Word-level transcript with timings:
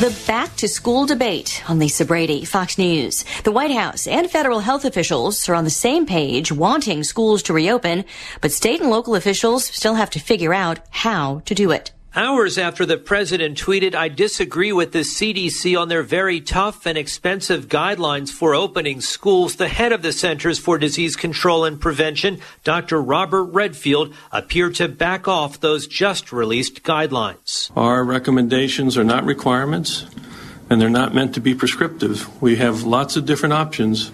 The 0.00 0.16
back 0.28 0.54
to 0.58 0.68
school 0.68 1.06
debate 1.06 1.60
on 1.68 1.80
Lisa 1.80 2.04
Brady, 2.04 2.44
Fox 2.44 2.78
News. 2.78 3.24
The 3.42 3.50
White 3.50 3.72
House 3.72 4.06
and 4.06 4.30
federal 4.30 4.60
health 4.60 4.84
officials 4.84 5.48
are 5.48 5.56
on 5.56 5.64
the 5.64 5.70
same 5.70 6.06
page 6.06 6.52
wanting 6.52 7.02
schools 7.02 7.42
to 7.42 7.52
reopen, 7.52 8.04
but 8.40 8.52
state 8.52 8.80
and 8.80 8.90
local 8.90 9.16
officials 9.16 9.64
still 9.64 9.94
have 9.94 10.10
to 10.10 10.20
figure 10.20 10.54
out 10.54 10.78
how 10.90 11.42
to 11.46 11.54
do 11.56 11.72
it. 11.72 11.90
Hours 12.18 12.58
after 12.58 12.84
the 12.84 12.96
president 12.96 13.62
tweeted, 13.62 13.94
I 13.94 14.08
disagree 14.08 14.72
with 14.72 14.90
the 14.90 15.04
CDC 15.04 15.80
on 15.80 15.86
their 15.86 16.02
very 16.02 16.40
tough 16.40 16.84
and 16.84 16.98
expensive 16.98 17.68
guidelines 17.68 18.30
for 18.30 18.56
opening 18.56 19.00
schools, 19.00 19.54
the 19.54 19.68
head 19.68 19.92
of 19.92 20.02
the 20.02 20.10
Centers 20.10 20.58
for 20.58 20.78
Disease 20.78 21.14
Control 21.14 21.64
and 21.64 21.80
Prevention, 21.80 22.40
Dr. 22.64 23.00
Robert 23.00 23.44
Redfield, 23.44 24.12
appeared 24.32 24.74
to 24.74 24.88
back 24.88 25.28
off 25.28 25.60
those 25.60 25.86
just 25.86 26.32
released 26.32 26.82
guidelines. 26.82 27.70
Our 27.76 28.02
recommendations 28.02 28.98
are 28.98 29.04
not 29.04 29.24
requirements, 29.24 30.04
and 30.68 30.80
they're 30.80 30.90
not 30.90 31.14
meant 31.14 31.34
to 31.34 31.40
be 31.40 31.54
prescriptive. 31.54 32.42
We 32.42 32.56
have 32.56 32.82
lots 32.82 33.16
of 33.16 33.26
different 33.26 33.52
options 33.52 34.10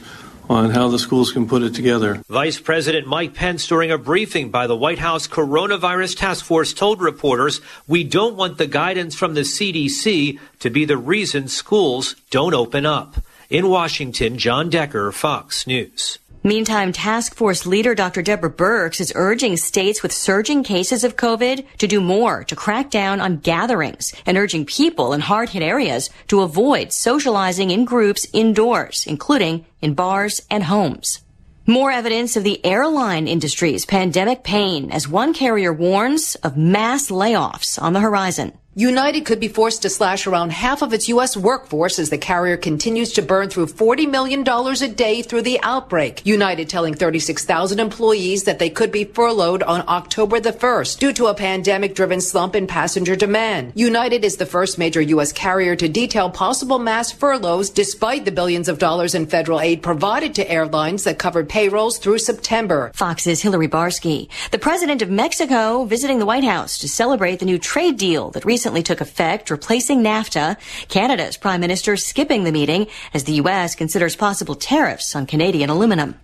on 0.48 0.70
how 0.70 0.88
the 0.88 0.98
schools 0.98 1.32
can 1.32 1.48
put 1.48 1.62
it 1.62 1.74
together. 1.74 2.22
Vice 2.28 2.60
President 2.60 3.06
Mike 3.06 3.34
Pence, 3.34 3.66
during 3.66 3.90
a 3.90 3.98
briefing 3.98 4.50
by 4.50 4.66
the 4.66 4.76
White 4.76 4.98
House 4.98 5.26
Coronavirus 5.26 6.16
Task 6.18 6.44
Force, 6.44 6.72
told 6.72 7.00
reporters, 7.00 7.60
We 7.86 8.04
don't 8.04 8.36
want 8.36 8.58
the 8.58 8.66
guidance 8.66 9.14
from 9.14 9.34
the 9.34 9.42
CDC 9.42 10.38
to 10.60 10.70
be 10.70 10.84
the 10.84 10.96
reason 10.98 11.48
schools 11.48 12.16
don't 12.30 12.54
open 12.54 12.86
up. 12.86 13.16
In 13.50 13.68
Washington, 13.68 14.38
John 14.38 14.70
Decker, 14.70 15.12
Fox 15.12 15.66
News. 15.66 16.18
Meantime, 16.46 16.92
task 16.92 17.34
force 17.34 17.64
leader 17.64 17.94
Dr. 17.94 18.20
Deborah 18.20 18.52
Birx 18.52 19.00
is 19.00 19.14
urging 19.16 19.56
states 19.56 20.02
with 20.02 20.12
surging 20.12 20.62
cases 20.62 21.02
of 21.02 21.16
COVID 21.16 21.64
to 21.78 21.86
do 21.86 22.02
more 22.02 22.44
to 22.44 22.54
crack 22.54 22.90
down 22.90 23.18
on 23.18 23.38
gatherings 23.38 24.12
and 24.26 24.36
urging 24.36 24.66
people 24.66 25.14
in 25.14 25.22
hard 25.22 25.48
hit 25.48 25.62
areas 25.62 26.10
to 26.28 26.42
avoid 26.42 26.92
socializing 26.92 27.70
in 27.70 27.86
groups 27.86 28.26
indoors, 28.34 29.06
including 29.06 29.64
in 29.80 29.94
bars 29.94 30.42
and 30.50 30.64
homes. 30.64 31.22
More 31.66 31.90
evidence 31.90 32.36
of 32.36 32.44
the 32.44 32.62
airline 32.62 33.26
industry's 33.26 33.86
pandemic 33.86 34.44
pain 34.44 34.90
as 34.90 35.08
one 35.08 35.32
carrier 35.32 35.72
warns 35.72 36.34
of 36.42 36.58
mass 36.58 37.08
layoffs 37.08 37.80
on 37.80 37.94
the 37.94 38.00
horizon. 38.00 38.52
United 38.76 39.24
could 39.24 39.38
be 39.38 39.46
forced 39.46 39.82
to 39.82 39.88
slash 39.88 40.26
around 40.26 40.50
half 40.50 40.82
of 40.82 40.92
its 40.92 41.08
U.S. 41.10 41.36
workforce 41.36 42.00
as 42.00 42.10
the 42.10 42.18
carrier 42.18 42.56
continues 42.56 43.12
to 43.12 43.22
burn 43.22 43.48
through 43.48 43.66
$40 43.66 44.10
million 44.10 44.42
a 44.48 44.88
day 44.88 45.22
through 45.22 45.42
the 45.42 45.60
outbreak. 45.62 46.26
United 46.26 46.68
telling 46.68 46.92
36,000 46.92 47.78
employees 47.78 48.42
that 48.44 48.58
they 48.58 48.68
could 48.68 48.90
be 48.90 49.04
furloughed 49.04 49.62
on 49.62 49.84
October 49.86 50.40
the 50.40 50.50
1st 50.50 50.98
due 50.98 51.12
to 51.12 51.26
a 51.26 51.34
pandemic 51.34 51.94
driven 51.94 52.20
slump 52.20 52.56
in 52.56 52.66
passenger 52.66 53.14
demand. 53.14 53.70
United 53.76 54.24
is 54.24 54.38
the 54.38 54.46
first 54.46 54.76
major 54.76 55.00
U.S. 55.00 55.30
carrier 55.32 55.76
to 55.76 55.88
detail 55.88 56.28
possible 56.28 56.80
mass 56.80 57.12
furloughs 57.12 57.70
despite 57.70 58.24
the 58.24 58.32
billions 58.32 58.68
of 58.68 58.80
dollars 58.80 59.14
in 59.14 59.26
federal 59.26 59.60
aid 59.60 59.84
provided 59.84 60.34
to 60.34 60.50
airlines 60.50 61.04
that 61.04 61.20
covered 61.20 61.48
payrolls 61.48 61.98
through 61.98 62.18
September. 62.18 62.90
Fox's 62.92 63.40
Hillary 63.40 63.68
Barsky. 63.68 64.28
The 64.50 64.58
president 64.58 65.00
of 65.00 65.10
Mexico 65.10 65.84
visiting 65.84 66.18
the 66.18 66.26
White 66.26 66.42
House 66.42 66.78
to 66.78 66.88
celebrate 66.88 67.38
the 67.38 67.46
new 67.46 67.60
trade 67.60 67.98
deal 67.98 68.32
that 68.32 68.44
recently 68.44 68.63
recently 68.64 68.82
took 68.82 69.02
effect, 69.02 69.50
replacing 69.50 70.02
NAFTA. 70.02 70.56
Canada's 70.88 71.36
prime 71.36 71.60
minister 71.60 71.98
skipping 71.98 72.44
the 72.44 72.50
meeting 72.50 72.86
as 73.12 73.24
the 73.24 73.34
U.S. 73.34 73.74
considers 73.74 74.16
possible 74.16 74.54
tariffs 74.54 75.14
on 75.14 75.26
Canadian 75.26 75.68
aluminum. 75.68 76.14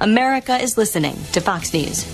America 0.00 0.56
is 0.56 0.78
listening 0.78 1.16
to 1.32 1.40
Fox 1.40 1.74
News. 1.74 2.06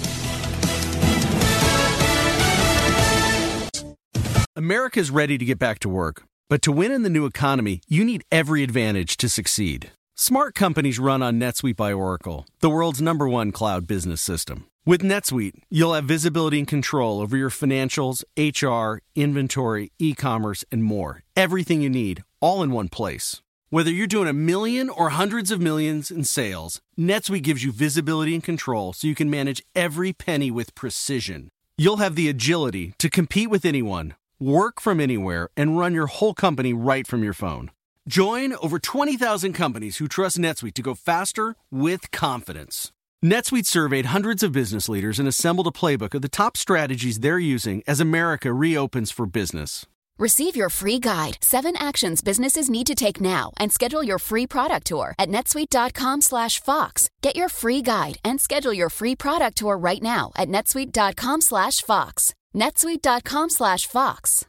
America 4.56 5.00
is 5.00 5.10
ready 5.10 5.36
to 5.36 5.44
get 5.44 5.58
back 5.58 5.80
to 5.80 5.90
work, 5.90 6.22
but 6.48 6.62
to 6.62 6.72
win 6.72 6.90
in 6.90 7.02
the 7.02 7.10
new 7.10 7.26
economy, 7.26 7.82
you 7.86 8.06
need 8.06 8.24
every 8.32 8.62
advantage 8.62 9.18
to 9.18 9.28
succeed. 9.28 9.90
Smart 10.14 10.54
companies 10.54 10.98
run 10.98 11.22
on 11.22 11.38
NetSuite 11.38 11.76
by 11.76 11.92
Oracle, 11.92 12.46
the 12.60 12.70
world's 12.70 13.02
number 13.02 13.28
one 13.28 13.52
cloud 13.52 13.86
business 13.86 14.22
system. 14.22 14.64
With 14.86 15.00
NetSuite, 15.00 15.62
you'll 15.70 15.94
have 15.94 16.04
visibility 16.04 16.58
and 16.58 16.68
control 16.68 17.22
over 17.22 17.38
your 17.38 17.48
financials, 17.48 18.22
HR, 18.36 19.00
inventory, 19.14 19.92
e 19.98 20.12
commerce, 20.12 20.62
and 20.70 20.84
more. 20.84 21.22
Everything 21.34 21.80
you 21.80 21.88
need, 21.88 22.22
all 22.40 22.62
in 22.62 22.70
one 22.70 22.90
place. 22.90 23.40
Whether 23.70 23.90
you're 23.90 24.06
doing 24.06 24.28
a 24.28 24.34
million 24.34 24.90
or 24.90 25.08
hundreds 25.08 25.50
of 25.50 25.58
millions 25.58 26.10
in 26.10 26.24
sales, 26.24 26.82
NetSuite 26.98 27.42
gives 27.42 27.64
you 27.64 27.72
visibility 27.72 28.34
and 28.34 28.44
control 28.44 28.92
so 28.92 29.06
you 29.06 29.14
can 29.14 29.30
manage 29.30 29.62
every 29.74 30.12
penny 30.12 30.50
with 30.50 30.74
precision. 30.74 31.48
You'll 31.78 31.96
have 31.96 32.14
the 32.14 32.28
agility 32.28 32.92
to 32.98 33.08
compete 33.08 33.48
with 33.48 33.64
anyone, 33.64 34.14
work 34.38 34.82
from 34.82 35.00
anywhere, 35.00 35.48
and 35.56 35.78
run 35.78 35.94
your 35.94 36.08
whole 36.08 36.34
company 36.34 36.74
right 36.74 37.06
from 37.06 37.24
your 37.24 37.32
phone. 37.32 37.70
Join 38.06 38.52
over 38.62 38.78
20,000 38.78 39.54
companies 39.54 39.96
who 39.96 40.08
trust 40.08 40.36
NetSuite 40.36 40.74
to 40.74 40.82
go 40.82 40.94
faster 40.94 41.56
with 41.70 42.10
confidence. 42.10 42.92
NetSuite 43.24 43.64
surveyed 43.64 44.06
hundreds 44.06 44.42
of 44.42 44.52
business 44.52 44.86
leaders 44.86 45.18
and 45.18 45.26
assembled 45.26 45.66
a 45.66 45.70
playbook 45.70 46.12
of 46.12 46.20
the 46.20 46.28
top 46.28 46.58
strategies 46.58 47.20
they're 47.20 47.38
using 47.38 47.82
as 47.86 47.98
America 47.98 48.52
reopens 48.52 49.10
for 49.10 49.24
business. 49.24 49.86
Receive 50.18 50.54
your 50.54 50.68
free 50.68 50.98
guide, 50.98 51.38
7 51.40 51.74
actions 51.78 52.20
businesses 52.20 52.68
need 52.68 52.86
to 52.86 52.94
take 52.94 53.22
now, 53.22 53.50
and 53.56 53.72
schedule 53.72 54.04
your 54.04 54.18
free 54.18 54.46
product 54.46 54.88
tour 54.88 55.14
at 55.18 55.30
netsuite.com 55.30 56.20
slash 56.20 56.62
Fox. 56.62 57.08
Get 57.22 57.34
your 57.34 57.48
free 57.48 57.80
guide 57.80 58.18
and 58.24 58.38
schedule 58.38 58.74
your 58.74 58.90
free 58.90 59.16
product 59.16 59.56
tour 59.56 59.78
right 59.78 60.02
now 60.02 60.30
at 60.36 60.50
netsuite.com 60.50 61.40
slash 61.40 61.78
Fox. 61.78 62.34
netsuite.com/fox. 62.54 64.44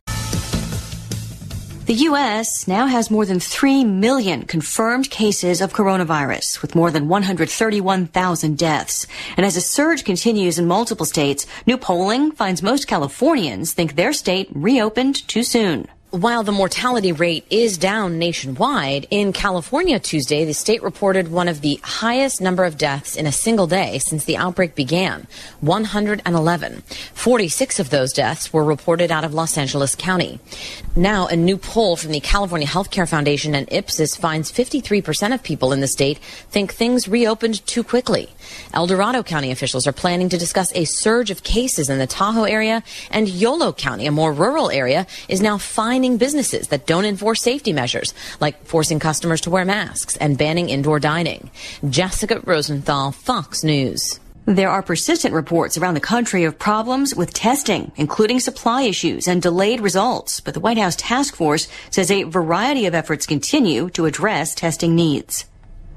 The 1.85 2.06
U.S. 2.09 2.68
now 2.68 2.88
has 2.88 3.12
more 3.12 3.28
than 3.28 3.40
3 3.40 3.84
million 3.84 4.46
confirmed 4.47 5.12
cases 5.12 5.62
of 5.62 5.72
coronavirus, 5.72 6.63
with 6.63 6.73
more 6.73 6.90
than 6.90 7.07
131,000 7.07 8.57
deaths. 8.57 9.06
And 9.38 9.46
as 9.46 9.56
a 9.56 9.62
surge 9.62 10.03
continues 10.03 10.57
in 10.57 10.66
multiple 10.66 11.06
states, 11.06 11.45
new 11.68 11.78
polling 11.78 12.31
finds 12.31 12.63
most 12.63 12.88
Californians 12.88 13.74
think 13.74 13.94
their 13.94 14.13
state 14.13 14.50
reopened 14.51 15.28
too 15.28 15.44
soon. 15.44 15.88
While 16.15 16.43
the 16.43 16.53
mortality 16.53 17.11
rate 17.11 17.45
is 17.49 17.77
down 17.77 18.17
nationwide, 18.17 19.05
in 19.11 19.33
California 19.33 19.99
Tuesday, 19.99 20.45
the 20.45 20.53
state 20.53 20.81
reported 20.81 21.27
one 21.27 21.49
of 21.49 21.59
the 21.59 21.77
highest 21.83 22.39
number 22.39 22.63
of 22.63 22.77
deaths 22.77 23.17
in 23.17 23.27
a 23.27 23.33
single 23.33 23.67
day 23.67 23.99
since 23.99 24.23
the 24.23 24.37
outbreak 24.37 24.75
began 24.75 25.27
111. 25.59 26.83
46 27.13 27.79
of 27.81 27.89
those 27.89 28.13
deaths 28.13 28.53
were 28.53 28.63
reported 28.63 29.11
out 29.11 29.25
of 29.25 29.33
Los 29.33 29.57
Angeles 29.57 29.93
County. 29.93 30.39
Now, 30.95 31.27
a 31.27 31.35
new 31.35 31.57
poll 31.57 31.97
from 31.97 32.13
the 32.13 32.21
California 32.21 32.65
Healthcare 32.65 33.09
Foundation 33.09 33.53
and 33.53 33.67
Ipsos 33.69 34.15
finds 34.15 34.49
53% 34.49 35.33
of 35.33 35.43
people 35.43 35.73
in 35.73 35.81
the 35.81 35.87
state 35.89 36.19
think 36.49 36.71
things 36.71 37.09
reopened 37.09 37.67
too 37.67 37.83
quickly. 37.83 38.29
El 38.73 38.87
Dorado 38.87 39.21
County 39.21 39.51
officials 39.51 39.85
are 39.85 39.91
planning 39.91 40.29
to 40.29 40.37
discuss 40.37 40.71
a 40.75 40.85
surge 40.85 41.29
of 41.29 41.43
cases 41.43 41.89
in 41.89 41.97
the 41.97 42.07
Tahoe 42.07 42.45
area, 42.45 42.83
and 43.11 43.27
Yolo 43.27 43.73
County, 43.73 44.07
a 44.07 44.11
more 44.11 44.31
rural 44.31 44.71
area, 44.71 45.05
is 45.27 45.41
now 45.41 45.57
fining 45.57 46.04
businesses 46.13 46.67
that 46.69 46.85
don't 46.85 47.05
enforce 47.05 47.41
safety 47.41 47.73
measures, 47.73 48.13
like 48.39 48.66
forcing 48.66 48.99
customers 48.99 49.41
to 49.41 49.49
wear 49.49 49.66
masks 49.66 50.16
and 50.17 50.38
banning 50.38 50.69
indoor 50.69 50.99
dining. 50.99 51.49
Jessica 51.89 52.39
Rosenthal, 52.45 53.11
Fox 53.11 53.63
News. 53.63 54.19
There 54.45 54.69
are 54.69 54.83
persistent 54.83 55.33
reports 55.33 55.75
around 55.75 55.95
the 55.95 55.99
country 55.99 56.44
of 56.44 56.59
problems 56.59 57.15
with 57.15 57.33
testing, 57.33 57.91
including 57.95 58.39
supply 58.39 58.83
issues 58.83 59.27
and 59.27 59.41
delayed 59.41 59.81
results. 59.81 60.39
But 60.39 60.53
the 60.53 60.59
White 60.59 60.77
House 60.77 60.95
task 60.95 61.35
force 61.35 61.67
says 61.89 62.11
a 62.11 62.23
variety 62.23 62.85
of 62.85 62.94
efforts 62.94 63.25
continue 63.25 63.89
to 63.89 64.05
address 64.05 64.53
testing 64.53 64.94
needs. 64.94 65.45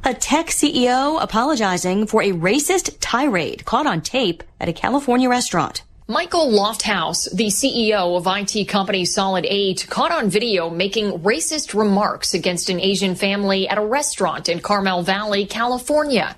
A 0.02 0.14
tech 0.14 0.46
CEO 0.46 1.22
apologizing 1.22 2.06
for 2.06 2.22
a 2.22 2.32
racist 2.32 2.96
tirade 3.00 3.66
caught 3.66 3.86
on 3.86 4.00
tape 4.00 4.42
at 4.58 4.68
a 4.68 4.72
California 4.72 5.28
restaurant. 5.28 5.82
Michael 6.10 6.50
Lofthouse, 6.50 7.30
the 7.36 7.48
CEO 7.48 8.16
of 8.16 8.26
IT 8.26 8.66
company 8.66 9.02
Solid8, 9.02 9.86
caught 9.90 10.10
on 10.10 10.30
video 10.30 10.70
making 10.70 11.18
racist 11.18 11.78
remarks 11.78 12.32
against 12.32 12.70
an 12.70 12.80
Asian 12.80 13.14
family 13.14 13.68
at 13.68 13.76
a 13.76 13.84
restaurant 13.84 14.48
in 14.48 14.60
Carmel 14.60 15.02
Valley, 15.02 15.44
California. 15.44 16.34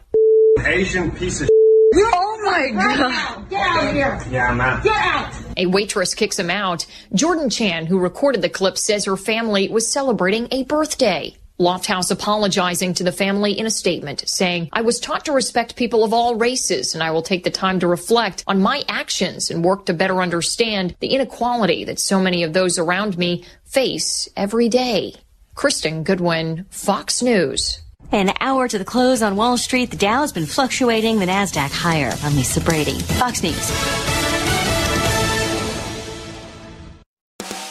Asian 0.66 1.12
piece 1.12 1.40
of 1.40 1.48
Oh 1.94 2.40
my 2.42 2.70
god. 2.72 3.48
Get 3.48 3.60
out 3.60 3.84
of 3.84 3.92
here. 3.92 4.20
Yeah, 4.28 4.50
I'm 4.50 4.60
out. 4.60 4.82
Get 4.82 4.96
out. 4.96 5.34
A 5.56 5.66
waitress 5.66 6.14
kicks 6.16 6.40
him 6.40 6.50
out. 6.50 6.84
Jordan 7.14 7.48
Chan, 7.48 7.86
who 7.86 8.00
recorded 8.00 8.42
the 8.42 8.48
clip, 8.48 8.76
says 8.76 9.04
her 9.04 9.16
family 9.16 9.68
was 9.68 9.88
celebrating 9.88 10.48
a 10.50 10.64
birthday. 10.64 11.36
Lofthouse 11.60 12.10
apologizing 12.10 12.94
to 12.94 13.04
the 13.04 13.12
family 13.12 13.52
in 13.52 13.66
a 13.66 13.70
statement, 13.70 14.26
saying, 14.26 14.70
I 14.72 14.80
was 14.80 14.98
taught 14.98 15.26
to 15.26 15.32
respect 15.32 15.76
people 15.76 16.04
of 16.04 16.14
all 16.14 16.34
races, 16.34 16.94
and 16.94 17.02
I 17.02 17.10
will 17.10 17.20
take 17.20 17.44
the 17.44 17.50
time 17.50 17.80
to 17.80 17.86
reflect 17.86 18.42
on 18.46 18.62
my 18.62 18.82
actions 18.88 19.50
and 19.50 19.62
work 19.62 19.84
to 19.84 19.92
better 19.92 20.22
understand 20.22 20.96
the 21.00 21.08
inequality 21.08 21.84
that 21.84 22.00
so 22.00 22.18
many 22.18 22.44
of 22.44 22.54
those 22.54 22.78
around 22.78 23.18
me 23.18 23.44
face 23.64 24.26
every 24.38 24.70
day. 24.70 25.14
Kristen 25.54 26.02
Goodwin, 26.02 26.64
Fox 26.70 27.20
News. 27.20 27.82
An 28.10 28.32
hour 28.40 28.66
to 28.66 28.78
the 28.78 28.84
close 28.84 29.20
on 29.20 29.36
Wall 29.36 29.58
Street, 29.58 29.90
the 29.90 29.98
Dow 29.98 30.22
has 30.22 30.32
been 30.32 30.46
fluctuating, 30.46 31.18
the 31.18 31.26
NASDAQ 31.26 31.70
higher. 31.70 32.14
I'm 32.22 32.36
Lisa 32.36 32.62
Brady, 32.62 32.98
Fox 32.98 33.42
News. 33.42 34.09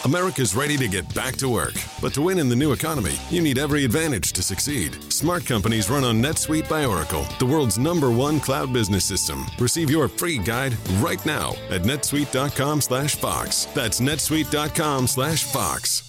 America's 0.09 0.56
ready 0.56 0.75
to 0.75 0.88
get 0.88 1.06
back 1.13 1.35
to 1.35 1.47
work. 1.47 1.75
But 2.01 2.15
to 2.15 2.23
win 2.23 2.39
in 2.39 2.50
the 2.50 2.56
new 2.56 2.71
economy, 2.71 3.13
you 3.29 3.41
need 3.41 3.59
every 3.59 3.85
advantage 3.85 4.33
to 4.33 4.41
succeed. 4.41 4.97
Smart 5.13 5.45
companies 5.45 5.88
run 5.88 6.03
on 6.03 6.19
NetSuite 6.19 6.67
by 6.67 6.83
Oracle, 6.83 7.27
the 7.38 7.45
world's 7.45 7.77
number 7.77 8.09
one 8.09 8.39
cloud 8.39 8.73
business 8.73 9.06
system. 9.06 9.45
Receive 9.59 9.91
your 9.91 10.07
free 10.07 10.39
guide 10.39 10.75
right 10.94 11.23
now 11.27 11.50
at 11.69 11.83
netsuite.com 11.83 12.81
slash 12.81 13.13
Fox. 13.17 13.65
That's 13.75 14.00
netsuite.com 14.00 15.06
slash 15.06 15.44
Fox. 15.44 16.08